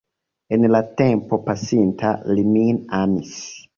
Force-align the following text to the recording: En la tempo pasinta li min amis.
En 0.55 0.63
la 0.75 0.79
tempo 1.01 1.39
pasinta 1.49 2.15
li 2.33 2.47
min 2.55 2.81
amis. 3.05 3.37